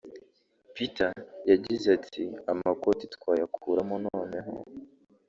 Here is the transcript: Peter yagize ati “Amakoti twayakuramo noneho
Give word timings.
Peter 0.73 1.11
yagize 1.49 1.87
ati 1.97 2.23
“Amakoti 2.51 3.03
twayakuramo 3.15 3.95
noneho 4.07 4.53